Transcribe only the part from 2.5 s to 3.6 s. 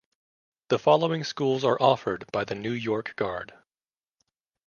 New York Guard.